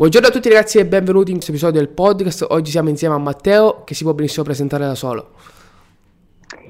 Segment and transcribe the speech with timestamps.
[0.00, 2.46] Buongiorno a tutti ragazzi e benvenuti in questo episodio del podcast.
[2.48, 5.32] Oggi siamo insieme a Matteo che si può benissimo presentare da solo.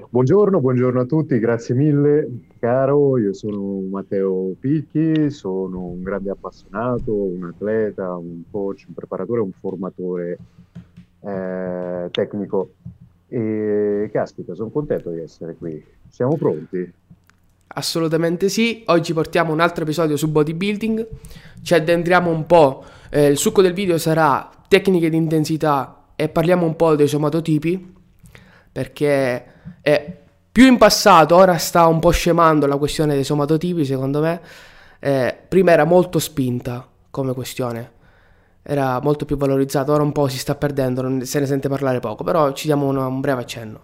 [0.09, 7.15] Buongiorno, buongiorno a tutti, grazie mille caro, io sono Matteo Picchi, sono un grande appassionato,
[7.15, 10.39] un atleta, un coach, un preparatore, un formatore
[11.21, 12.71] eh, tecnico
[13.29, 15.81] e caspita, sono contento di essere qui.
[16.09, 16.93] Siamo pronti?
[17.73, 21.07] Assolutamente sì, oggi portiamo un altro episodio su bodybuilding,
[21.63, 26.67] ci addentriamo un po', eh, il succo del video sarà tecniche di intensità e parliamo
[26.67, 27.95] un po' dei somatotipi,
[28.73, 29.45] perché
[29.81, 30.17] è
[30.51, 34.41] più in passato, ora sta un po' scemando la questione dei somatotipi, secondo me,
[34.99, 37.93] eh, prima era molto spinta come questione,
[38.63, 42.25] era molto più valorizzata, ora un po' si sta perdendo, se ne sente parlare poco,
[42.25, 43.81] però ci diamo una, un breve accenno.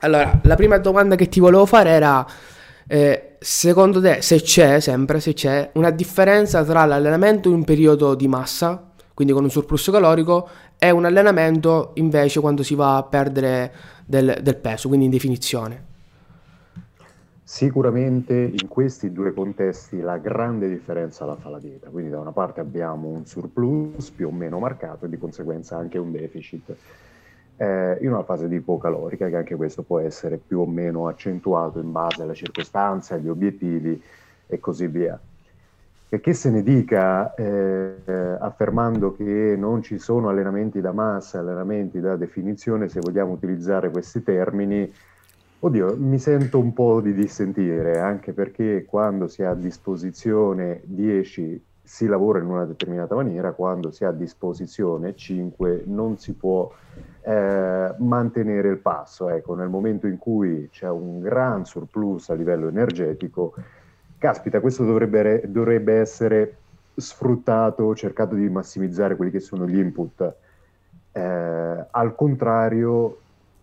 [0.00, 2.24] Allora, la prima domanda che ti volevo fare era,
[2.86, 8.14] eh, secondo te, se c'è, sempre, se c'è, una differenza tra l'allenamento in un periodo
[8.14, 10.48] di massa, quindi con un surplus calorico,
[10.78, 13.72] e un allenamento invece quando si va a perdere
[14.06, 15.86] del, del peso, quindi in definizione?
[17.42, 22.30] Sicuramente in questi due contesti la grande differenza la fa la dieta, quindi da una
[22.30, 26.76] parte abbiamo un surplus più o meno marcato e di conseguenza anche un deficit
[27.58, 31.80] eh, in una fase di ipocalorica, che anche questo può essere più o meno accentuato
[31.80, 34.00] in base alle circostanze, agli obiettivi
[34.46, 35.18] e così via.
[36.10, 37.96] E che se ne dica eh,
[38.38, 44.22] affermando che non ci sono allenamenti da massa, allenamenti da definizione, se vogliamo utilizzare questi
[44.22, 44.90] termini,
[45.58, 51.62] oddio, mi sento un po' di dissentire, anche perché quando si ha a disposizione 10
[51.82, 56.70] si lavora in una determinata maniera, quando si ha a disposizione 5 non si può
[57.22, 59.28] eh, mantenere il passo.
[59.28, 63.54] Ecco, nel momento in cui c'è un gran surplus a livello energetico,
[64.18, 66.56] caspita, questo dovrebbe, dovrebbe essere
[66.94, 70.34] sfruttato, cercato di massimizzare quelli che sono gli input.
[71.12, 73.18] Eh, al contrario,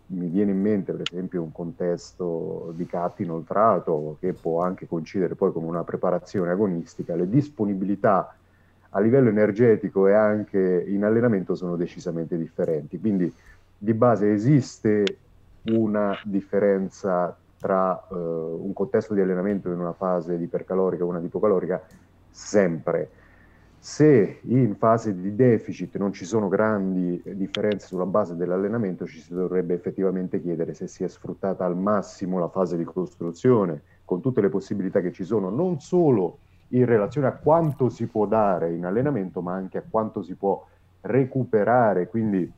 [0.08, 5.36] mi viene in mente per esempio un contesto di cat inoltrato che può anche coincidere
[5.36, 8.36] poi con una preparazione agonistica, le disponibilità
[8.96, 13.00] a livello energetico e anche in allenamento sono decisamente differenti.
[13.00, 13.32] Quindi
[13.78, 15.04] di base esiste
[15.64, 21.20] una differenza tra uh, un contesto di allenamento in una fase di ipercalorica e una
[21.20, 21.82] di ipocalorica
[22.30, 23.10] sempre
[23.86, 29.32] se in fase di deficit non ci sono grandi differenze sulla base dell'allenamento, ci si
[29.32, 34.42] dovrebbe effettivamente chiedere se si è sfruttata al massimo la fase di costruzione, con tutte
[34.42, 36.40] le possibilità che ci sono, non solo
[36.70, 40.66] in relazione a quanto si può dare in allenamento, ma anche a quanto si può
[41.02, 42.52] recuperare, quindi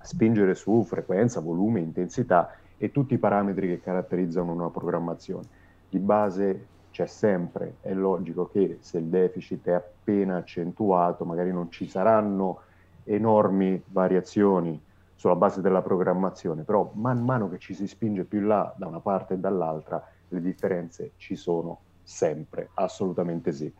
[0.00, 5.46] spingere su frequenza, volume, intensità e tutti i parametri che caratterizzano una programmazione.
[5.88, 11.70] Di base c'è sempre, è logico che se il deficit è appena accentuato, magari non
[11.70, 12.62] ci saranno
[13.04, 14.80] enormi variazioni
[15.14, 18.88] sulla base della programmazione, però man mano che ci si spinge più in là da
[18.88, 23.72] una parte e dall'altra, le differenze ci sono sempre, assolutamente sì.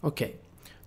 [0.00, 0.32] Ok,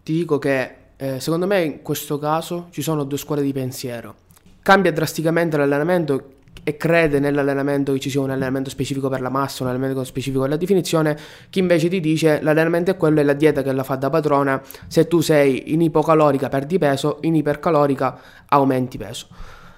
[0.03, 4.15] ti dico che eh, secondo me in questo caso ci sono due scuole di pensiero.
[4.61, 9.63] Cambia drasticamente l'allenamento e crede nell'allenamento che ci sia un allenamento specifico per la massa,
[9.63, 11.17] un allenamento specifico per la definizione,
[11.49, 14.61] chi invece ti dice l'allenamento è quello e la dieta che la fa da padrona,
[14.87, 19.27] se tu sei in ipocalorica perdi peso, in ipercalorica aumenti peso.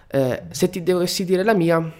[0.07, 1.91] Eh, se ti dovessi dire la mia,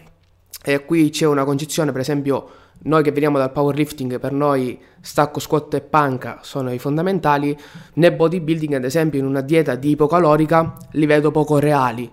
[0.66, 2.50] eh, qui c'è una concezione, per esempio
[2.84, 7.58] noi che veniamo dal powerlifting, per noi stacco, squat e panca sono i fondamentali,
[7.96, 12.12] nel bodybuilding ad esempio in una dieta di ipocalorica li vedo poco reali,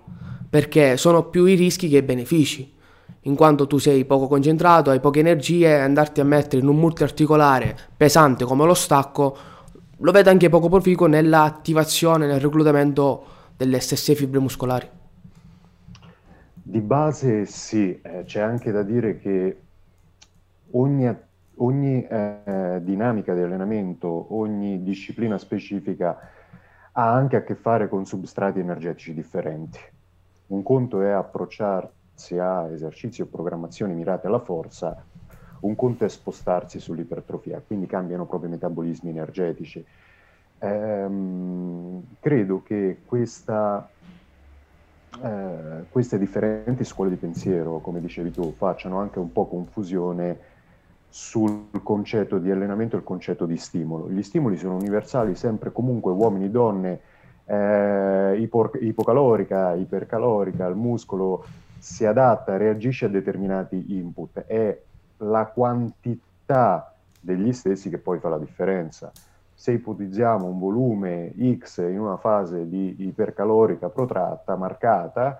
[0.48, 2.72] perché sono più i rischi che i benefici.
[3.24, 7.76] In quanto tu sei poco concentrato, hai poche energie, andarti a mettere in un multiarticolare
[7.96, 9.36] pesante come lo stacco,
[9.98, 13.24] lo vedo anche poco proficuo nell'attivazione, nel reclutamento
[13.56, 14.88] delle stesse fibre muscolari.
[16.62, 19.56] Di base sì, eh, c'è anche da dire che
[20.72, 21.16] ogni,
[21.56, 26.18] ogni eh, dinamica di allenamento, ogni disciplina specifica
[26.92, 29.78] ha anche a che fare con substrati energetici differenti
[30.50, 35.04] un conto è approcciarsi a esercizi o programmazioni mirate alla forza,
[35.60, 39.84] un conto è spostarsi sull'ipertrofia, quindi cambiano proprio i metabolismi energetici.
[40.58, 43.88] Ehm, credo che questa,
[45.22, 50.49] eh, queste differenti scuole di pensiero, come dicevi tu, facciano anche un po' confusione
[51.10, 54.08] sul concetto di allenamento e il concetto di stimolo.
[54.08, 57.00] Gli stimoli sono universali sempre comunque uomini donne
[57.44, 61.44] eh, ipo- ipocalorica, ipercalorica, il muscolo
[61.78, 64.44] si adatta, reagisce a determinati input.
[64.44, 64.80] È
[65.18, 69.12] la quantità degli stessi che poi fa la differenza.
[69.60, 75.38] se ipotizziamo un volume X in una fase di ipercalorica protratta, marcata,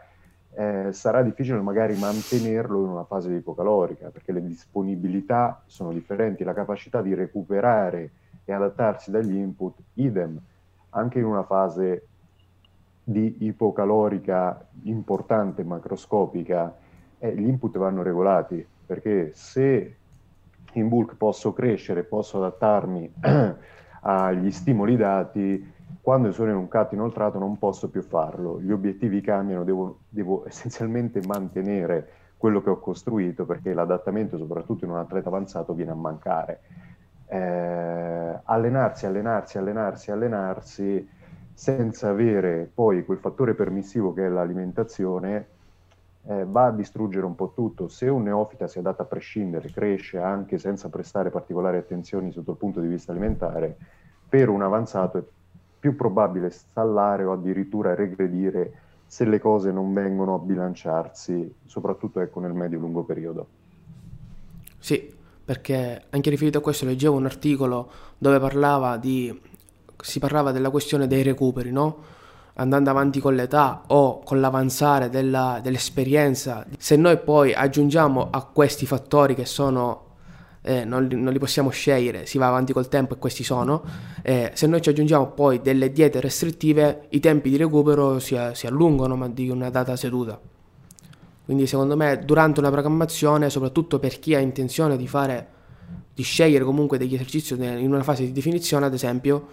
[0.55, 6.55] eh, sarà difficile magari mantenerlo in una fase ipocalorica, perché le disponibilità sono differenti, la
[6.55, 8.11] capacità di recuperare
[8.44, 10.38] e adattarsi dagli input, idem,
[10.91, 12.06] anche in una fase
[13.05, 16.76] di ipocalorica importante, macroscopica,
[17.19, 19.97] eh, gli input vanno regolati, perché se
[20.75, 23.12] in bulk posso crescere, posso adattarmi
[24.02, 25.73] agli stimoli dati,
[26.11, 30.45] quando sono in un cut inoltrato non posso più farlo, gli obiettivi cambiano, devo, devo
[30.51, 35.95] essenzialmente mantenere quello che ho costruito perché l'adattamento, soprattutto in un atleta avanzato, viene a
[35.95, 36.62] mancare.
[37.27, 41.09] Eh, allenarsi, allenarsi, allenarsi, allenarsi
[41.55, 45.47] senza avere poi quel fattore permissivo che è l'alimentazione
[46.25, 47.87] eh, va a distruggere un po' tutto.
[47.87, 52.57] Se un neofita si adatta a prescindere, cresce anche senza prestare particolari attenzioni sotto il
[52.57, 53.77] punto di vista alimentare,
[54.29, 55.23] per un avanzato è
[55.81, 58.73] più probabile stallare o addirittura regredire
[59.06, 63.47] se le cose non vengono a bilanciarsi, soprattutto ecco, nel medio-lungo periodo.
[64.79, 65.12] Sì,
[65.44, 69.37] perché anche riferito a questo leggevo un articolo dove parlava di,
[70.00, 72.19] si parlava della questione dei recuperi, no?
[72.55, 78.87] andando avanti con l'età o con l'avanzare della, dell'esperienza, se noi poi aggiungiamo a questi
[78.87, 80.10] fattori che sono
[80.62, 83.83] eh, non, non, li possiamo scegliere, si va avanti col tempo e questi sono,
[84.23, 88.67] eh, se noi ci aggiungiamo poi delle diete restrittive, i tempi di recupero si, si
[88.67, 90.39] allungano ma di una data seduta.
[91.45, 95.49] Quindi secondo me durante una programmazione, soprattutto per chi ha intenzione di fare,
[96.15, 99.49] di scegliere comunque degli esercizi in una fase di definizione, ad esempio,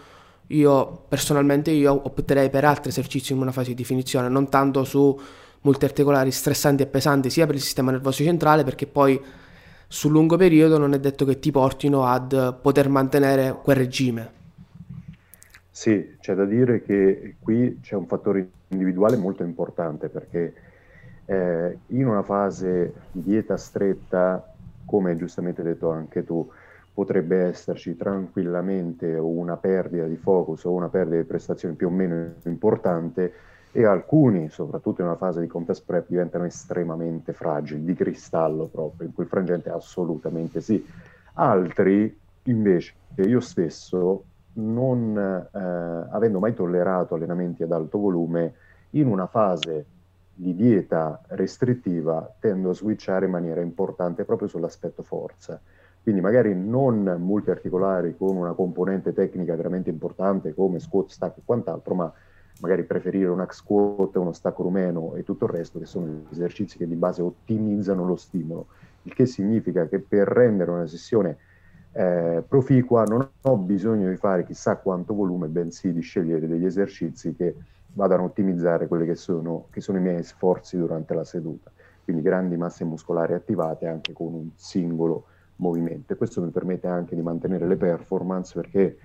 [0.47, 5.19] io personalmente io opterei per altri esercizi in una fase di definizione, non tanto su
[5.61, 9.19] multiarticolari stressanti e pesanti sia per il sistema nervoso centrale perché poi
[9.87, 14.35] sul lungo periodo non è detto che ti portino ad poter mantenere quel regime.
[15.69, 20.53] Sì, c'è da dire che qui c'è un fattore individuale molto importante perché
[21.25, 24.53] eh, in una fase di dieta stretta,
[24.85, 26.49] come giustamente detto anche tu,
[26.93, 32.33] potrebbe esserci tranquillamente una perdita di focus o una perdita di prestazione più o meno
[32.45, 33.31] importante
[33.71, 39.07] e alcuni, soprattutto in una fase di contest prep, diventano estremamente fragili, di cristallo proprio,
[39.07, 40.85] in quel frangente assolutamente sì.
[41.33, 44.23] Altri, invece, io stesso,
[44.53, 45.57] non eh,
[46.11, 48.53] avendo mai tollerato allenamenti ad alto volume,
[48.91, 49.85] in una fase
[50.33, 55.59] di dieta restrittiva tendo a switchare in maniera importante proprio sull'aspetto forza.
[56.01, 61.95] Quindi magari non multiarticolari con una componente tecnica veramente importante come squat, stack e quant'altro,
[61.95, 62.13] ma
[62.59, 66.77] magari preferire un hack squat, uno stacco rumeno e tutto il resto, che sono esercizi
[66.77, 68.67] che di base ottimizzano lo stimolo,
[69.03, 71.37] il che significa che per rendere una sessione
[71.91, 77.35] eh, proficua non ho bisogno di fare chissà quanto volume, bensì di scegliere degli esercizi
[77.35, 77.55] che
[77.93, 81.71] vadano a ottimizzare quelli che sono, che sono i miei sforzi durante la seduta.
[82.03, 85.25] Quindi grandi masse muscolari attivate anche con un singolo
[85.57, 86.13] movimento.
[86.13, 88.97] E questo mi permette anche di mantenere le performance perché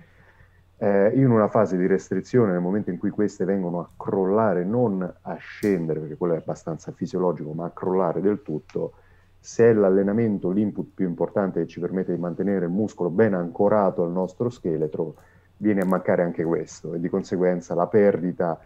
[0.77, 5.01] eh, in una fase di restrizione, nel momento in cui queste vengono a crollare, non
[5.21, 8.93] a scendere, perché quello è abbastanza fisiologico, ma a crollare del tutto,
[9.39, 14.03] se è l'allenamento l'input più importante che ci permette di mantenere il muscolo ben ancorato
[14.03, 15.15] al nostro scheletro,
[15.57, 18.59] viene a mancare anche questo e di conseguenza la perdita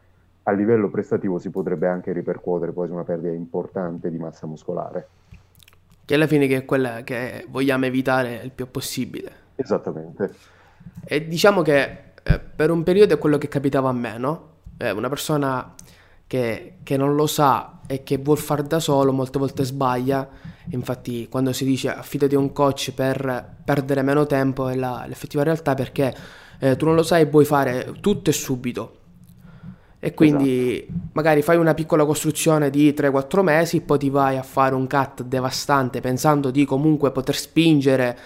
[0.43, 5.07] a livello prestativo si potrebbe anche ripercuotere poi su una perdita importante di massa muscolare.
[6.05, 9.31] Che alla fine è quella che vogliamo evitare il più possibile.
[9.55, 10.31] Esattamente.
[11.03, 14.55] E diciamo che eh, per un periodo è quello che capitava a me, no?
[14.77, 15.73] Eh, una persona
[16.27, 20.27] che, che, non lo sa e che vuol fare da solo molte volte sbaglia.
[20.71, 25.43] Infatti, quando si dice affidati a un coach per perdere meno tempo, è la, l'effettiva
[25.43, 26.13] realtà perché
[26.59, 28.95] eh, tu non lo sai e vuoi fare tutto e subito.
[29.99, 31.09] E quindi esatto.
[31.13, 35.23] magari fai una piccola costruzione di 3-4 mesi, poi ti vai a fare un cut
[35.23, 38.17] devastante pensando di comunque poter spingere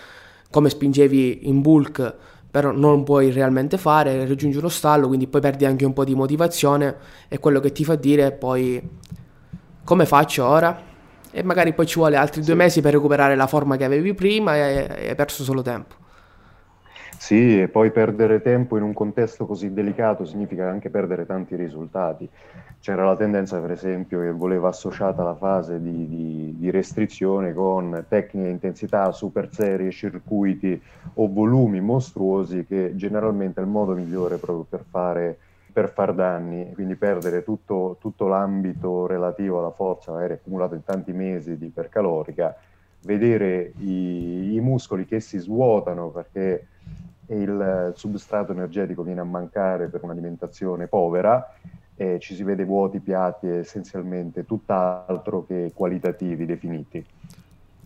[0.50, 2.16] come spingevi in bulk
[2.52, 6.14] però non puoi realmente fare, raggiungi uno stallo, quindi poi perdi anche un po' di
[6.14, 6.96] motivazione
[7.30, 8.82] e quello che ti fa dire poi
[9.86, 10.90] come faccio ora?
[11.32, 12.48] E magari poi ci vuole altri sì.
[12.48, 15.96] due mesi per recuperare la forma che avevi prima e hai perso solo tempo.
[17.22, 22.28] Sì, e poi perdere tempo in un contesto così delicato significa anche perdere tanti risultati.
[22.80, 28.06] C'era la tendenza, per esempio, che voleva associata la fase di, di, di restrizione con
[28.08, 30.82] tecniche intensità, super serie, circuiti
[31.14, 35.38] o volumi mostruosi, che generalmente è il modo migliore proprio per fare,
[35.72, 41.14] per far danni, quindi perdere tutto, tutto l'ambito relativo alla forza, magari accumulato in tanti
[41.14, 42.58] mesi di ipercalorica,
[43.04, 46.66] vedere i, i muscoli che si svuotano perché
[47.36, 51.56] il substrato energetico viene a mancare per un'alimentazione povera,
[51.96, 57.06] e ci si vede vuoti piatti essenzialmente tutt'altro che qualitativi definiti.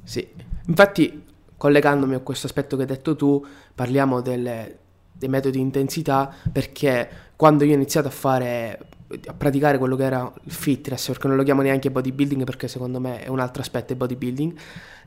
[0.03, 0.25] Sì,
[0.67, 1.25] infatti
[1.57, 4.77] collegandomi a questo aspetto che hai detto tu, parliamo delle,
[5.11, 8.79] dei metodi di intensità perché quando io ho iniziato a fare
[9.27, 12.99] a praticare quello che era il fitness, perché non lo chiamo neanche bodybuilding perché secondo
[12.99, 14.57] me è un altro aspetto del bodybuilding.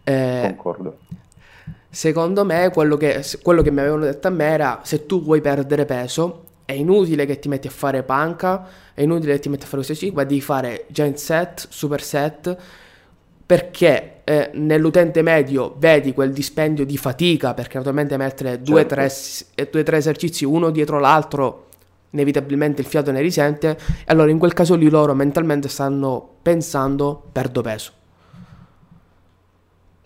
[0.04, 0.98] Eh, Concordo.
[1.90, 5.40] Secondo me quello che, quello che mi avevano detto a me era se tu vuoi
[5.40, 9.64] perdere peso è inutile che ti metti a fare panca, è inutile che ti metti
[9.64, 12.54] a fare queste ma devi fare giant set, super set,
[13.46, 19.82] perché eh, nell'utente medio vedi quel dispendio di fatica, perché naturalmente mettere due o certo.
[19.82, 21.68] tre esercizi uno dietro l'altro,
[22.10, 27.28] inevitabilmente il fiato ne risente, e allora in quel caso lì loro mentalmente stanno pensando
[27.32, 27.92] perdo peso.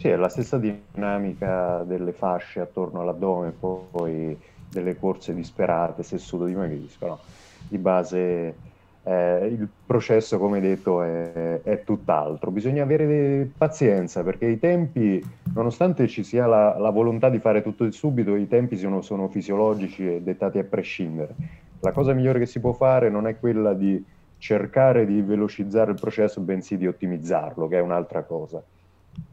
[0.03, 4.37] Sì, è la stessa dinamica delle fasce attorno all'addome, poi
[4.69, 7.21] delle corse disperate, se sudo di me che discono.
[7.69, 8.57] Di base
[9.05, 12.51] eh, il processo, come detto, è, è, tutt'altro.
[12.51, 17.85] Bisogna avere pazienza perché i tempi, nonostante ci sia la, la volontà di fare tutto
[17.85, 21.33] il subito, i tempi sono, sono, fisiologici e dettati a prescindere.
[21.79, 24.05] La cosa migliore che si può fare non è quella di
[24.37, 28.61] cercare di velocizzare il processo, bensì di ottimizzarlo, che è un'altra cosa.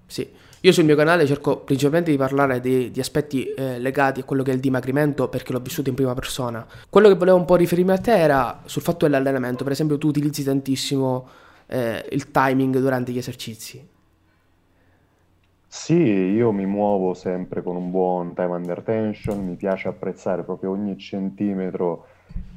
[0.10, 0.28] Sì,
[0.62, 4.42] io sul mio canale cerco principalmente di parlare di, di aspetti eh, legati a quello
[4.42, 6.66] che è il dimagrimento perché l'ho vissuto in prima persona.
[6.90, 10.08] Quello che volevo un po' riferirmi a te era sul fatto dell'allenamento, per esempio tu
[10.08, 11.28] utilizzi tantissimo
[11.68, 13.88] eh, il timing durante gli esercizi.
[15.68, 20.72] Sì, io mi muovo sempre con un buon time under tension, mi piace apprezzare proprio
[20.72, 22.08] ogni centimetro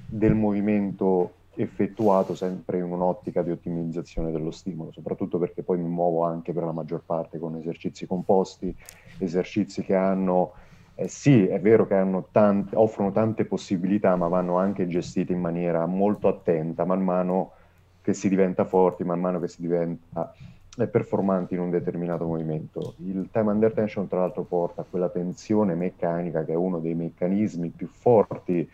[0.06, 6.25] del movimento effettuato sempre in un'ottica di ottimizzazione dello stimolo, soprattutto perché poi mi muovo
[6.25, 8.75] anche per la maggior parte con esercizi composti,
[9.18, 10.52] esercizi che hanno,
[10.94, 15.85] eh, sì, è vero che tante, offrono tante possibilità, ma vanno anche gestiti in maniera
[15.87, 17.52] molto attenta, man mano
[18.00, 20.35] che si diventa forti, man mano che si diventa
[20.78, 22.94] eh, performanti in un determinato movimento.
[22.99, 26.94] Il time under tension, tra l'altro, porta a quella tensione meccanica che è uno dei
[26.94, 28.68] meccanismi più forti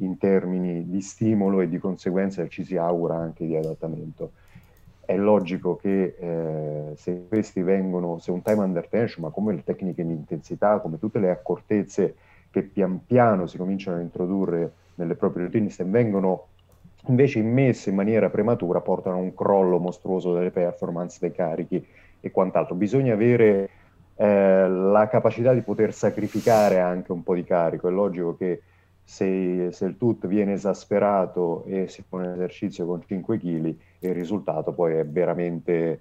[0.00, 4.32] in termini di stimolo e di conseguenza ci si augura anche di adattamento.
[5.04, 9.64] È logico che eh, se questi vengono, se un time under tension, ma come le
[9.64, 12.14] tecniche di intensità, come tutte le accortezze
[12.50, 16.46] che pian piano si cominciano a introdurre nelle proprie routine, se vengono
[17.06, 21.84] invece immesse in maniera prematura, portano a un crollo mostruoso delle performance, dei carichi
[22.20, 22.74] e quant'altro.
[22.74, 23.70] Bisogna avere
[24.16, 27.88] eh, la capacità di poter sacrificare anche un po' di carico.
[27.88, 28.62] È logico che
[29.10, 34.14] se, se, il tutto viene esasperato e si fa un esercizio con 5 kg, il
[34.14, 36.00] risultato poi è veramente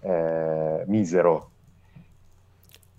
[0.00, 1.50] eh, misero.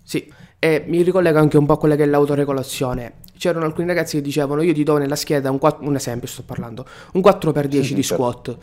[0.02, 3.14] Sì, e mi ricollega anche un po' a quella che è l'autoregolazione.
[3.38, 6.42] C'erano alcuni ragazzi che dicevano io ti do nella scheda un, 4, un esempio, sto
[6.42, 6.84] parlando,
[7.14, 8.02] un 4x10 sì, di certo.
[8.02, 8.58] squat.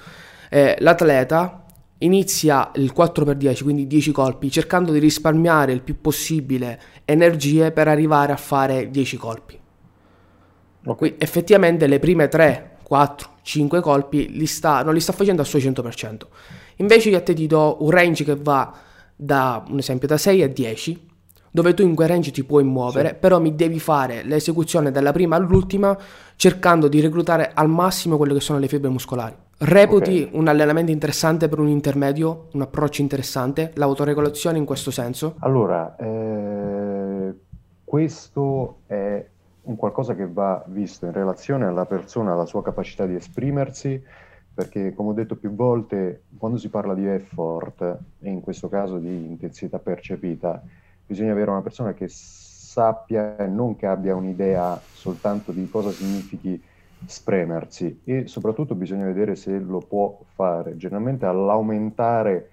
[0.50, 1.66] Eh, l'atleta
[1.98, 8.32] inizia il 4x10, quindi 10 colpi, cercando di risparmiare il più possibile energie per arrivare
[8.32, 9.62] a fare 10 colpi
[10.86, 11.16] Okay.
[11.18, 15.60] effettivamente le prime 3, 4, 5 colpi li sta, non li sta facendo al suo
[15.60, 16.18] 100%.
[16.78, 18.74] Invece io a te ti do un range che va
[19.16, 21.08] da, un esempio, da 6 a 10,
[21.52, 23.16] dove tu in quel range ti puoi muovere, sì.
[23.20, 25.96] però mi devi fare l'esecuzione dalla prima all'ultima
[26.36, 29.36] cercando di reclutare al massimo quelle che sono le fibre muscolari.
[29.60, 30.40] Reputi okay.
[30.40, 35.36] un allenamento interessante per un intermedio, un approccio interessante, l'autoregolazione in questo senso?
[35.40, 37.34] Allora, eh,
[37.84, 39.24] questo è
[39.64, 44.02] un qualcosa che va visto in relazione alla persona, alla sua capacità di esprimersi,
[44.54, 47.82] perché come ho detto più volte, quando si parla di effort,
[48.20, 50.62] e in questo caso di intensità percepita,
[51.06, 56.62] bisogna avere una persona che sappia e non che abbia un'idea soltanto di cosa significhi
[57.06, 60.78] spremersi e soprattutto bisogna vedere se lo può fare.
[60.78, 62.50] Generalmente all'aumentare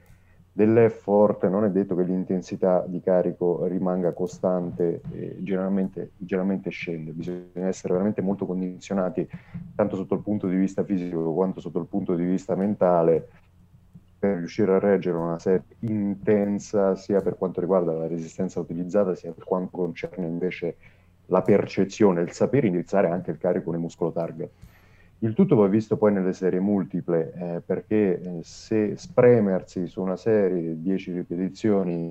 [0.52, 7.69] dell'effort non è detto che l'intensità di carico rimanga costante e generalmente, generalmente scende, bisogna
[7.69, 9.28] essere veramente molto condizionati
[9.75, 13.28] tanto sotto il punto di vista fisico quanto sotto il punto di vista mentale
[14.19, 19.33] per riuscire a reggere una serie intensa sia per quanto riguarda la resistenza utilizzata sia
[19.33, 20.76] per quanto concerne invece
[21.26, 24.50] la percezione, il sapere indirizzare anche il carico nel muscolo target.
[25.23, 30.17] Il tutto va visto poi nelle serie multiple, eh, perché eh, se spremersi su una
[30.17, 32.11] serie di 10 ripetizioni,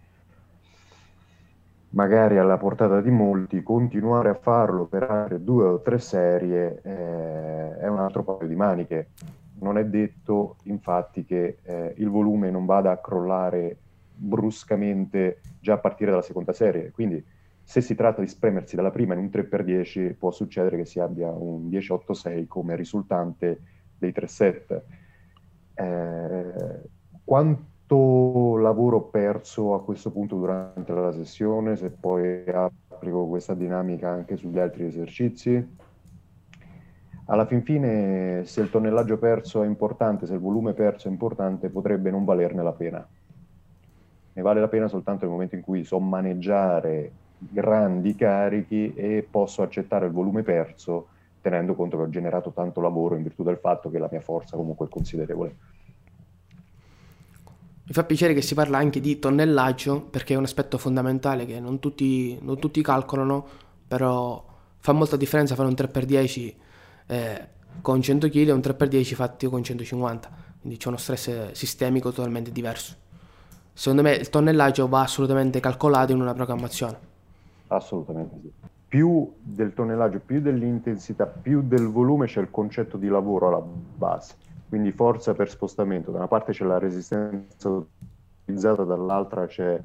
[1.92, 7.78] magari alla portata di molti, continuare a farlo per altre due o tre serie eh,
[7.80, 9.08] è un altro paio di maniche.
[9.62, 13.76] Non è detto infatti che eh, il volume non vada a crollare
[14.14, 17.24] bruscamente già a partire dalla seconda serie, quindi
[17.70, 21.30] se si tratta di spremersi dalla prima in un 3x10 può succedere che si abbia
[21.30, 23.62] un 10-8-6 come risultante
[23.96, 24.82] dei 3-7.
[25.76, 26.82] Eh,
[27.24, 34.36] quanto lavoro perso a questo punto durante la sessione, se poi applico questa dinamica anche
[34.36, 35.76] sugli altri esercizi?
[37.26, 41.70] Alla fin fine, se il tonnellaggio perso è importante, se il volume perso è importante,
[41.70, 43.08] potrebbe non valerne la pena.
[44.34, 49.62] Ne vale la pena soltanto nel momento in cui so maneggiare grandi carichi e posso
[49.62, 51.08] accettare il volume perso
[51.42, 54.58] tenendo conto che ho generato tanto lavoro in virtù del fatto che la mia forza
[54.58, 55.56] comunque è considerevole.
[57.90, 61.60] Mi fa piacere che si parla anche di tonnellaggio perché è un aspetto fondamentale che
[61.60, 63.48] non tutti, non tutti calcolano,
[63.88, 64.46] però
[64.78, 66.54] fa molta differenza fare un 3x10
[67.08, 67.48] eh,
[67.82, 70.30] con 100 kg e un 3x10 fatti con 150,
[70.62, 72.96] quindi c'è uno stress sistemico totalmente diverso.
[73.74, 77.09] Secondo me il tonnellaggio va assolutamente calcolato in una programmazione.
[77.70, 78.52] Assolutamente sì.
[78.88, 84.36] Più del tonnellaggio, più dell'intensità, più del volume c'è il concetto di lavoro alla base.
[84.68, 86.12] Quindi forza per spostamento.
[86.12, 89.80] Da una parte c'è la resistenza utilizzata, dall'altra c'è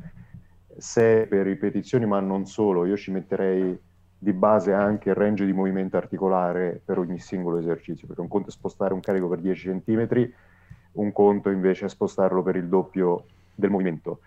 [0.76, 2.86] se per ripetizioni, ma non solo.
[2.86, 3.78] Io ci metterei
[4.18, 8.48] di base anche il range di movimento articolare per ogni singolo esercizio, perché un conto
[8.48, 10.30] è spostare un carico per 10 cm,
[10.92, 13.24] un conto invece è spostarlo per il doppio
[13.54, 14.20] del movimento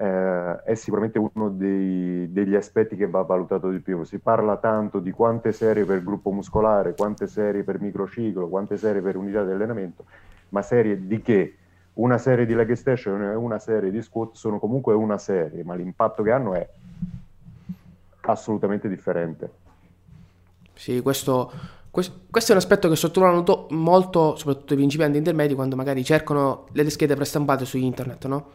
[0.00, 4.02] eh, è sicuramente uno dei, degli aspetti che va valutato di più.
[4.04, 9.02] Si parla tanto di quante serie per gruppo muscolare, quante serie per microciclo, quante serie
[9.02, 10.06] per unità di allenamento,
[10.50, 11.54] ma serie di che?
[11.94, 15.74] Una serie di leg extension e una serie di squat sono comunque una serie, ma
[15.74, 16.66] l'impatto che hanno è
[18.22, 19.50] assolutamente differente.
[20.72, 21.52] Sì, questo,
[21.90, 26.68] questo, questo è un aspetto che sottovalutano molto, soprattutto i principianti intermedi, quando magari cercano
[26.72, 28.46] le schede prestampate su internet, no?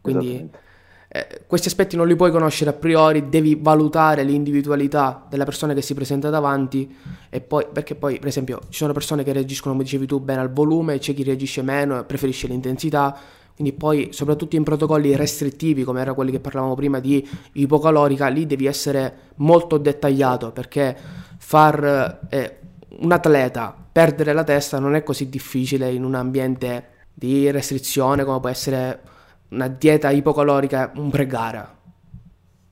[0.00, 0.70] Quindi
[1.14, 5.82] eh, questi aspetti non li puoi conoscere a priori, devi valutare l'individualità della persona che
[5.82, 6.96] si presenta davanti
[7.28, 10.40] e poi, perché poi per esempio ci sono persone che reagiscono come dicevi tu bene
[10.40, 13.14] al volume, c'è chi reagisce meno preferisce l'intensità,
[13.54, 18.46] quindi poi soprattutto in protocolli restrittivi come era quelli che parlavamo prima di ipocalorica, lì
[18.46, 20.96] devi essere molto dettagliato perché
[21.36, 22.58] far eh,
[23.00, 28.40] un atleta perdere la testa non è così difficile in un ambiente di restrizione come
[28.40, 29.10] può essere
[29.52, 31.76] una dieta ipocalorica un pre-gara.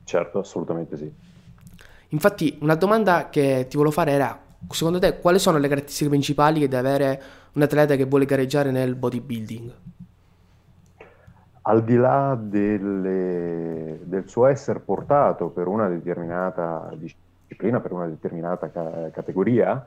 [0.04, 1.12] Certo, assolutamente sì.
[2.08, 4.38] Infatti, una domanda che ti volevo fare era,
[4.68, 8.70] secondo te, quali sono le caratteristiche principali che deve avere un atleta che vuole gareggiare
[8.70, 9.74] nel bodybuilding?
[11.62, 18.70] Al di là delle, del suo essere portato per una determinata disciplina, per una determinata
[18.70, 19.86] ca- categoria,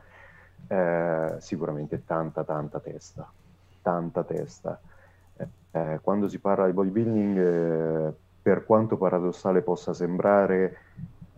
[0.67, 3.29] eh, sicuramente tanta, tanta testa,
[3.81, 4.79] tanta testa
[5.35, 10.77] eh, quando si parla di bodybuilding, eh, per quanto paradossale possa sembrare,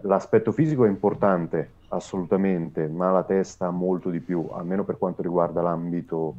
[0.02, 5.62] l'aspetto fisico è importante, assolutamente, ma la testa molto di più, almeno per quanto riguarda
[5.62, 6.36] l'ambito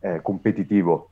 [0.00, 1.10] eh, competitivo,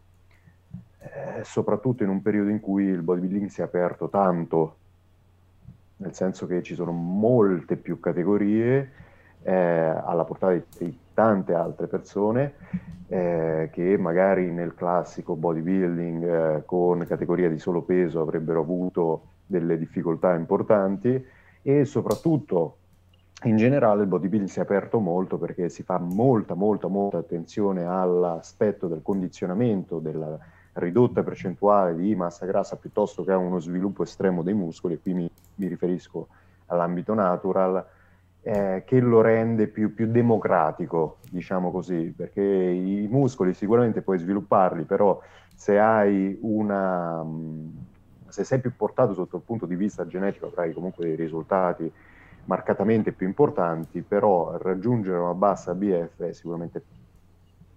[1.01, 4.77] eh, soprattutto in un periodo in cui il bodybuilding si è aperto tanto,
[5.99, 8.93] nel senso che ci sono molte più categorie
[9.43, 12.54] eh, alla portata di tante altre persone
[13.09, 19.76] eh, che magari nel classico bodybuilding eh, con categoria di solo peso avrebbero avuto delle
[19.76, 21.20] difficoltà importanti
[21.61, 22.76] e soprattutto
[23.42, 27.85] in generale il bodybuilding si è aperto molto perché si fa molta molta molta attenzione
[27.85, 30.38] all'aspetto del condizionamento della
[30.74, 35.14] ridotta percentuale di massa grassa piuttosto che a uno sviluppo estremo dei muscoli e qui
[35.14, 36.28] mi, mi riferisco
[36.66, 37.85] all'ambito natural
[38.42, 44.85] eh, che lo rende più, più, democratico, diciamo così, perché i muscoli sicuramente puoi svilupparli,
[44.85, 45.20] però
[45.55, 47.24] se hai una...
[48.29, 51.90] se sei più portato sotto il punto di vista genetico avrai comunque dei risultati
[52.44, 56.83] marcatamente più importanti, però raggiungere una bassa BF è sicuramente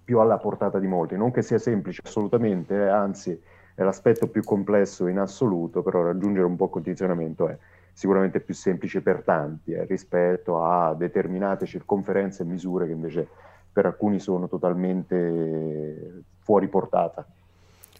[0.04, 1.17] più alla portata di molti.
[1.17, 3.39] Non che sia semplice assolutamente, eh, anzi
[3.76, 7.58] è l'aspetto più complesso in assoluto, però raggiungere un po' condizionamento è
[7.93, 13.27] sicuramente più semplice per tanti eh, rispetto a determinate circonferenze e misure che invece
[13.71, 17.25] per alcuni sono totalmente fuori portata.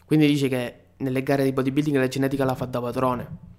[0.04, 3.50] Quindi dice che nelle gare di bodybuilding la genetica la fa da padrone.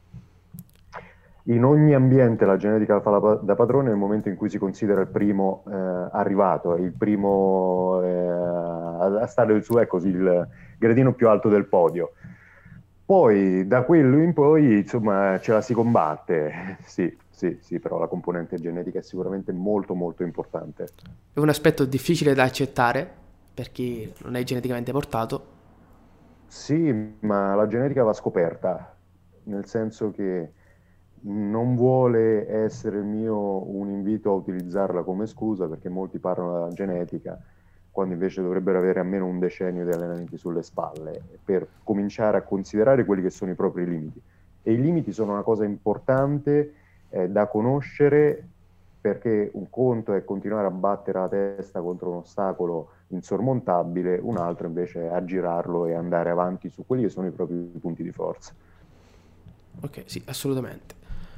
[1.48, 5.02] In ogni ambiente la genetica la fa da padrone nel momento in cui si considera
[5.02, 5.74] il primo eh,
[6.12, 12.13] arrivato, il primo eh, a stare su ecco, il gradino più alto del podio.
[13.06, 16.78] Poi da quello in poi, insomma, ce la si combatte.
[16.86, 20.88] Sì, sì, sì, però la componente genetica è sicuramente molto molto importante.
[21.34, 23.10] È un aspetto difficile da accettare
[23.54, 25.52] per chi non è geneticamente portato.
[26.48, 28.96] Sì, ma la genetica va scoperta,
[29.46, 30.54] nel senso che
[31.26, 37.39] non vuole essere mio un invito a utilizzarla come scusa perché molti parlano della genetica
[37.94, 43.06] quando invece dovrebbero avere almeno un decennio di allenamenti sulle spalle per cominciare a considerare
[43.06, 44.20] quelli che sono i propri limiti.
[44.64, 46.74] E i limiti sono una cosa importante
[47.10, 48.48] eh, da conoscere
[49.00, 54.66] perché un conto è continuare a battere la testa contro un ostacolo insormontabile, un altro
[54.66, 58.54] invece è aggirarlo e andare avanti su quelli che sono i propri punti di forza.
[59.82, 60.96] Ok, sì, assolutamente.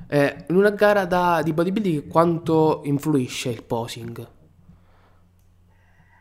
[0.08, 4.35] Eh, in una gara da, di bodybuilding quanto influisce il posing?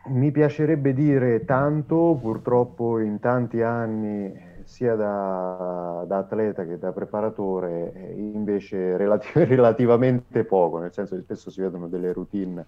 [0.07, 4.31] Mi piacerebbe dire tanto, purtroppo in tanti anni
[4.63, 11.49] sia da, da atleta che da preparatore invece relati- relativamente poco, nel senso che spesso
[11.49, 12.67] si vedono delle routine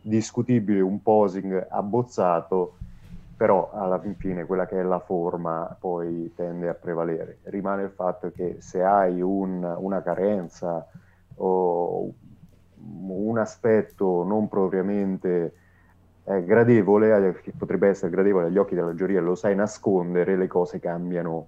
[0.00, 2.76] discutibili, un posing abbozzato,
[3.36, 7.40] però alla fin fine quella che è la forma poi tende a prevalere.
[7.44, 10.86] Rimane il fatto che se hai un, una carenza
[11.38, 12.12] o
[12.78, 15.54] un aspetto non propriamente
[16.28, 20.80] eh, gradevole, che potrebbe essere gradevole agli occhi della giuria, lo sai nascondere, le cose
[20.80, 21.46] cambiano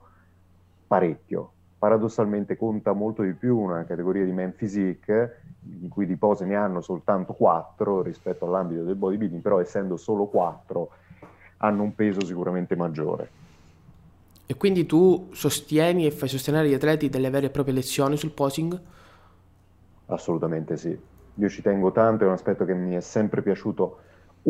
[0.87, 1.53] parecchio.
[1.79, 5.43] Paradossalmente conta molto di più una categoria di men physique,
[5.81, 10.27] in cui di pose ne hanno soltanto 4 rispetto all'ambito del bodybuilding, però essendo solo
[10.27, 10.91] 4
[11.59, 13.31] hanno un peso sicuramente maggiore.
[14.47, 18.31] E quindi tu sostieni e fai sostenere agli atleti delle vere e proprie lezioni sul
[18.31, 18.81] posing?
[20.07, 20.99] Assolutamente sì.
[21.35, 23.99] Io ci tengo tanto, è un aspetto che mi è sempre piaciuto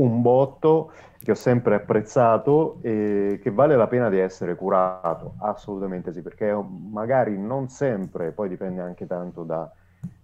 [0.00, 6.12] un botto che ho sempre apprezzato e che vale la pena di essere curato, assolutamente
[6.12, 9.70] sì, perché magari non sempre, poi dipende anche tanto da,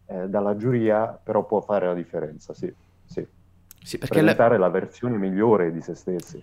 [0.06, 2.72] eh, dalla giuria, però può fare la differenza, sì,
[3.04, 3.26] sì.
[3.82, 4.66] sì perché Presentare la...
[4.66, 6.42] la versione migliore di se stessi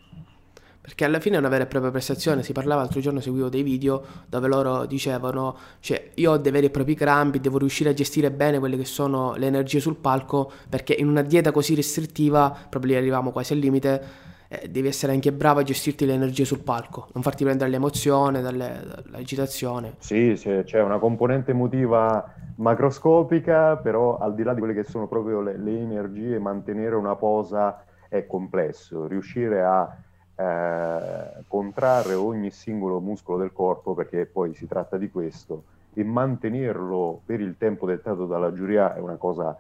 [0.82, 2.42] perché alla fine è una vera e propria prestazione.
[2.42, 6.66] Si parlava l'altro giorno, seguivo dei video dove loro dicevano: cioè, io ho dei veri
[6.66, 10.52] e propri crampi, devo riuscire a gestire bene quelle che sono le energie sul palco,
[10.68, 14.04] perché in una dieta così restrittiva, proprio lì arriviamo quasi al limite,
[14.48, 18.42] eh, devi essere anche bravo a gestirti le energie sul palco, non farti prendere l'emozione,
[18.42, 19.94] dalle, dall'agitazione.
[20.00, 25.42] Sì, c'è una componente emotiva macroscopica, però al di là di quelle che sono proprio
[25.42, 29.96] le, le energie, mantenere una posa è complesso, riuscire a
[30.42, 37.22] eh, contrarre ogni singolo muscolo del corpo, perché poi si tratta di questo, e mantenerlo
[37.26, 39.56] per il tempo dettato dalla giuria è una cosa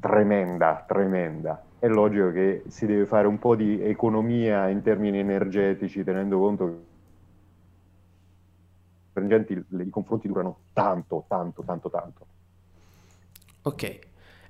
[0.00, 1.62] tremenda, tremenda.
[1.78, 6.82] È logico che si deve fare un po' di economia in termini energetici, tenendo conto
[9.12, 12.26] che i confronti durano tanto, tanto, tanto, tanto.
[13.62, 13.98] Ok,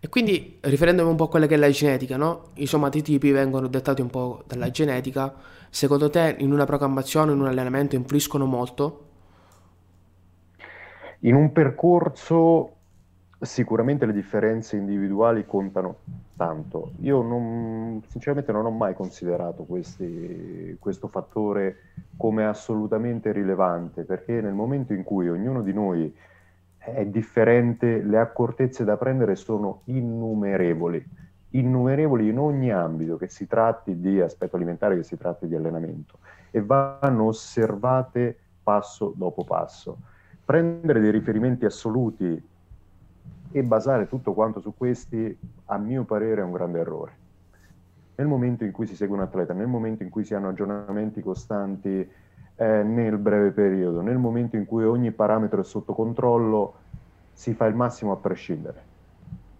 [0.04, 2.50] e quindi, riferendomi un po' a quella che è la genetica, no?
[2.56, 5.32] I somatotipi vengono dettati un po' dalla genetica.
[5.70, 9.06] Secondo te, in una programmazione, in un allenamento, influiscono molto?
[11.20, 12.72] In un percorso
[13.40, 15.96] sicuramente le differenze individuali contano
[16.36, 16.90] tanto.
[17.00, 21.76] Io non, sinceramente non ho mai considerato questi, questo fattore
[22.18, 26.14] come assolutamente rilevante, perché nel momento in cui ognuno di noi
[26.84, 31.04] è differente, le accortezze da prendere sono innumerevoli,
[31.50, 36.18] innumerevoli in ogni ambito, che si tratti di aspetto alimentare, che si tratti di allenamento,
[36.50, 39.98] e vanno osservate passo dopo passo.
[40.44, 42.42] Prendere dei riferimenti assoluti
[43.50, 47.12] e basare tutto quanto su questi, a mio parere, è un grande errore.
[48.16, 51.22] Nel momento in cui si segue un atleta, nel momento in cui si hanno aggiornamenti
[51.22, 52.08] costanti
[52.56, 54.00] eh, nel breve periodo.
[54.00, 56.74] Nel momento in cui ogni parametro è sotto controllo,
[57.32, 58.92] si fa il massimo a prescindere.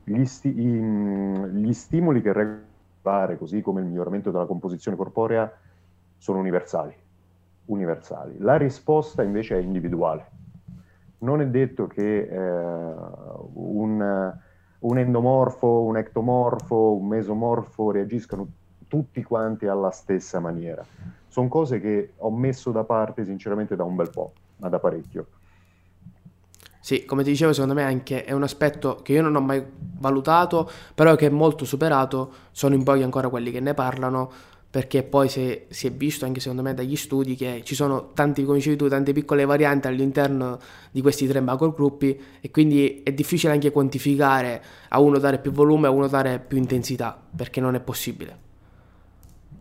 [0.04, 5.50] Gli, sti- gli stimoli che regolare, così come il miglioramento della composizione corporea,
[6.16, 6.94] sono universali.
[7.66, 8.36] universali.
[8.38, 10.30] La risposta invece è individuale.
[11.18, 12.94] Non è detto che eh,
[13.54, 14.34] un,
[14.78, 18.46] un endomorfo, un ectomorfo, un mesomorfo reagiscano
[18.94, 20.86] tutti quanti alla stessa maniera
[21.26, 25.26] sono cose che ho messo da parte sinceramente da un bel po', ma da parecchio.
[26.78, 29.60] Sì, come ti dicevo, secondo me anche è un aspetto che io non ho mai
[29.98, 34.30] valutato, però che è molto superato, sono in pochi ancora quelli che ne parlano,
[34.70, 38.44] perché poi si, si è visto anche secondo me dagli studi che ci sono tanti,
[38.44, 40.58] come dicevi tu, tante piccole varianti all'interno
[40.92, 45.88] di questi tre macrogruppi e quindi è difficile anche quantificare a uno dare più volume,
[45.88, 48.43] a uno dare più intensità, perché non è possibile.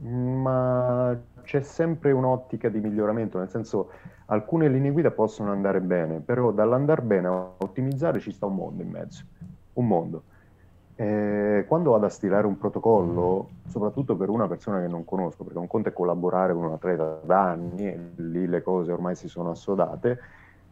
[0.03, 3.91] Ma c'è sempre un'ottica di miglioramento, nel senso
[4.27, 8.81] alcune linee guida possono andare bene, però dall'andare bene a ottimizzare ci sta un mondo
[8.83, 9.23] in mezzo,
[9.73, 10.23] un mondo.
[10.95, 15.57] Eh, quando vado a stilare un protocollo, soprattutto per una persona che non conosco, perché
[15.57, 19.27] un conto è collaborare con un atleta da anni e lì le cose ormai si
[19.27, 20.19] sono assodate,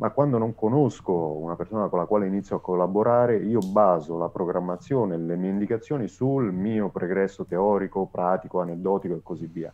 [0.02, 4.30] ma quando non conosco una persona con la quale inizio a collaborare, io baso la
[4.30, 9.72] programmazione, le mie indicazioni sul mio pregresso teorico, pratico, aneddotico e così via.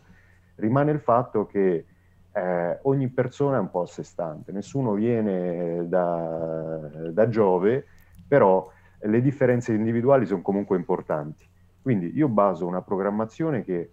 [0.56, 1.86] Rimane il fatto che
[2.30, 7.86] eh, ogni persona è un po' a sé stante, nessuno viene da, da Giove,
[8.28, 11.48] però le differenze individuali sono comunque importanti.
[11.80, 13.92] Quindi io baso una programmazione che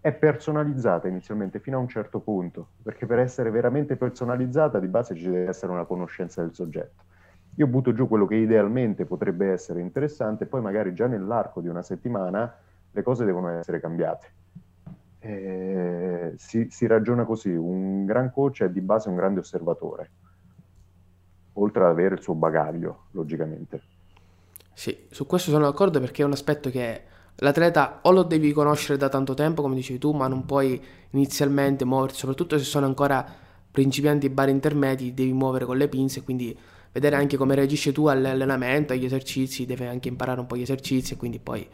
[0.00, 5.14] è personalizzata inizialmente fino a un certo punto, perché per essere veramente personalizzata di base
[5.14, 7.04] ci deve essere una conoscenza del soggetto.
[7.56, 11.82] Io butto giù quello che idealmente potrebbe essere interessante, poi magari già nell'arco di una
[11.82, 12.56] settimana
[12.90, 14.32] le cose devono essere cambiate.
[15.18, 20.10] Eh, si, si, ragiona così, un gran coach è di base un grande osservatore,
[21.54, 23.82] oltre ad avere il suo bagaglio, logicamente.
[24.72, 27.02] Sì, su questo sono d'accordo perché è un aspetto che
[27.36, 31.84] L'atleta o lo devi conoscere da tanto tempo, come dicevi tu, ma non puoi inizialmente
[31.84, 33.24] muoverti, soprattutto se sono ancora
[33.70, 36.56] principianti e bar intermedi, devi muovere con le pinze, quindi
[36.92, 41.14] vedere anche come reagisce tu all'allenamento, agli esercizi, devi anche imparare un po' gli esercizi
[41.14, 41.66] e quindi poi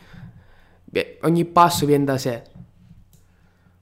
[0.84, 2.42] beh, ogni passo viene da sé.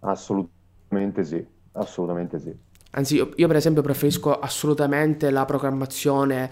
[0.00, 2.54] Assolutamente sì, assolutamente sì.
[2.92, 6.48] Anzi, io, io per esempio preferisco assolutamente la programmazione,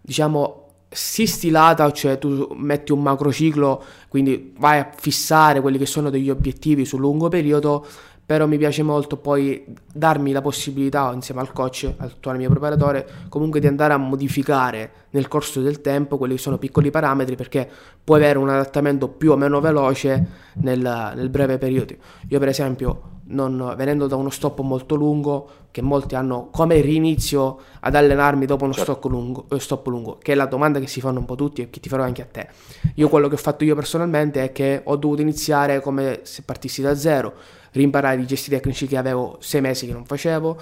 [0.00, 0.61] diciamo,
[0.92, 6.30] sì stilata, cioè tu metti un macrociclo, quindi vai a fissare quelli che sono degli
[6.30, 7.86] obiettivi sul lungo periodo,
[8.24, 13.06] però mi piace molto poi darmi la possibilità insieme al coach, al tuo mio preparatore,
[13.28, 17.68] comunque di andare a modificare nel corso del tempo quelli che sono piccoli parametri perché
[18.02, 21.94] puoi avere un adattamento più o meno veloce nel, nel breve periodo.
[22.28, 27.58] Io per esempio non, venendo da uno stop molto lungo, che molti hanno come rinizio
[27.80, 28.92] ad allenarmi dopo uno certo.
[28.92, 31.62] stop, lungo, eh, stop lungo, che è la domanda che si fanno un po' tutti
[31.62, 32.48] e che ti farò anche a te.
[32.96, 36.82] Io quello che ho fatto io personalmente è che ho dovuto iniziare come se partissi
[36.82, 37.34] da zero,
[37.72, 40.60] rimparare i gesti tecnici che avevo sei mesi che non facevo,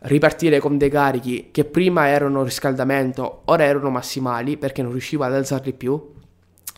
[0.00, 5.34] ripartire con dei carichi che prima erano riscaldamento, ora erano massimali perché non riuscivo ad
[5.34, 6.12] alzarli più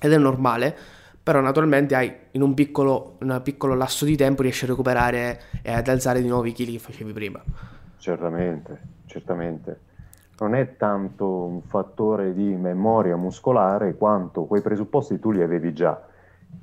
[0.01, 4.65] ed è normale però naturalmente hai in un piccolo, un piccolo lasso di tempo riesci
[4.65, 7.41] a recuperare e ad alzare di nuovo i chili che facevi prima.
[7.99, 9.81] Certamente, certamente.
[10.41, 16.03] Non è tanto un fattore di memoria muscolare quanto quei presupposti tu li avevi già,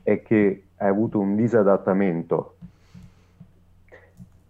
[0.02, 2.56] è che hai avuto un disadattamento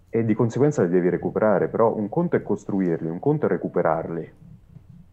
[0.09, 4.33] e di conseguenza li devi recuperare, però un conto è costruirli, un conto è recuperarli.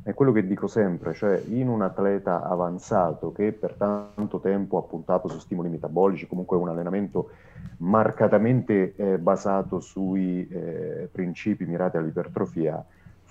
[0.03, 4.83] È quello che dico sempre, cioè in un atleta avanzato che per tanto tempo ha
[4.83, 7.31] puntato su stimoli metabolici, comunque un allenamento
[7.79, 12.85] marcatamente eh, basato sui eh, principi mirati all'ipertrofia,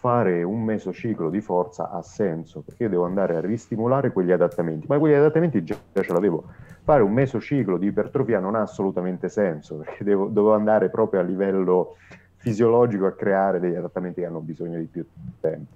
[0.04, 5.00] fare un mesociclo di forza ha senso, perché devo andare a ristimolare quegli adattamenti, ma
[5.00, 6.44] quegli adattamenti già, già ce l'avevo.
[6.84, 11.24] Fare un mesociclo di ipertrofia non ha assolutamente senso, perché devo, devo andare proprio a
[11.24, 11.96] livello
[12.36, 15.06] fisiologico a creare degli adattamenti che hanno bisogno di più
[15.40, 15.72] tempo.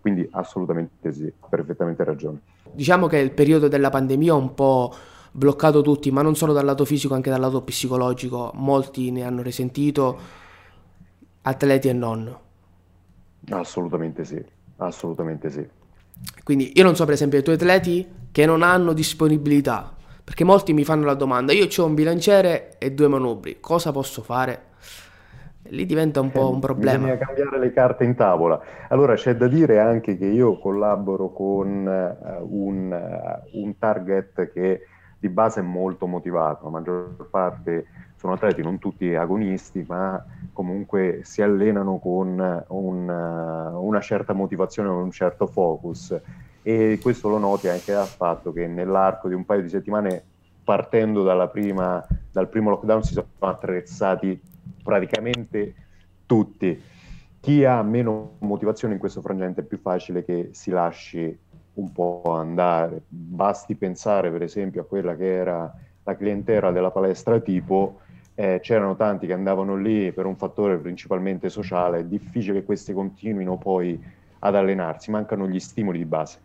[0.00, 2.40] Quindi assolutamente sì, perfettamente ragione.
[2.72, 4.92] Diciamo che il periodo della pandemia ha un po'
[5.30, 8.50] bloccato tutti, ma non solo dal lato fisico, anche dal lato psicologico.
[8.54, 10.18] Molti ne hanno risentito,
[11.42, 12.46] atleti e non.
[13.50, 14.42] Assolutamente sì,
[14.76, 15.66] assolutamente sì.
[16.42, 20.72] Quindi io non so per esempio i tuoi atleti che non hanno disponibilità, perché molti
[20.72, 24.66] mi fanno la domanda, io ho un bilanciere e due manubri, cosa posso fare?
[25.70, 27.04] lì diventa un po' un problema.
[27.04, 28.60] Bisogna cambiare le carte in tavola.
[28.88, 34.86] Allora c'è da dire anche che io collaboro con uh, un, uh, un, target che
[35.18, 37.86] di base è molto motivato, la maggior parte
[38.18, 44.88] sono atleti, non tutti agonisti, ma comunque si allenano con un, uh, una certa motivazione,
[44.88, 46.20] un certo focus.
[46.62, 50.20] E questo lo noti anche dal fatto che nell'arco di un paio di settimane,
[50.64, 54.38] partendo prima, dal primo lockdown, si sono attrezzati
[54.82, 55.74] praticamente
[56.26, 56.82] tutti.
[57.38, 61.38] Chi ha meno motivazione in questo frangente è più facile che si lasci
[61.74, 63.02] un po' andare.
[63.06, 68.00] Basti pensare per esempio a quella che era la clientela della palestra tipo,
[68.40, 72.92] eh, c'erano tanti che andavano lì per un fattore principalmente sociale, è difficile che questi
[72.92, 74.00] continuino poi
[74.38, 76.38] ad allenarsi, mancano gli stimoli di base.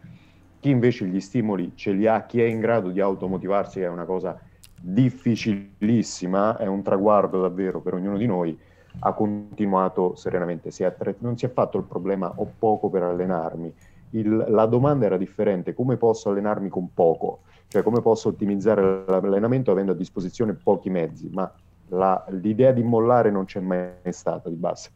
[0.59, 4.05] Chi invece gli stimoli ce li ha, chi è in grado di automotivarsi, è una
[4.05, 4.41] cosa
[4.81, 8.57] difficilissima, è un traguardo davvero per ognuno di noi,
[9.01, 13.71] ha continuato serenamente, si attret- non si è fatto il problema ho poco per allenarmi,
[14.11, 17.41] il, la domanda era differente, come posso allenarmi con poco?
[17.67, 21.51] Cioè come posso ottimizzare l'allenamento avendo a disposizione pochi mezzi, ma
[21.93, 24.89] la, l'idea di mollare non c'è mai stata di base.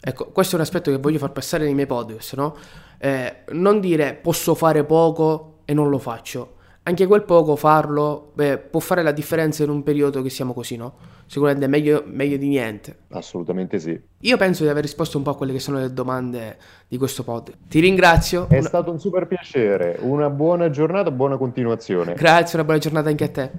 [0.00, 2.56] Ecco, questo è un aspetto che voglio far passare nei miei podcast, no?
[2.98, 6.56] Eh, non dire posso fare poco e non lo faccio,
[6.88, 10.76] anche quel poco farlo beh, può fare la differenza in un periodo che siamo così,
[10.76, 10.94] no?
[11.26, 12.98] Sicuramente meglio, meglio di niente.
[13.08, 14.00] Assolutamente sì.
[14.20, 17.24] Io penso di aver risposto un po' a quelle che sono le domande di questo
[17.24, 17.52] pod.
[17.68, 18.46] Ti ringrazio.
[18.48, 18.68] È una...
[18.68, 19.96] stato un super piacere.
[20.02, 22.14] Una buona giornata, buona continuazione.
[22.14, 23.50] Grazie, una buona giornata anche a te.